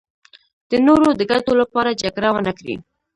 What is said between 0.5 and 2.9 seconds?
د نورو د ګټو لپاره جګړه ونکړي.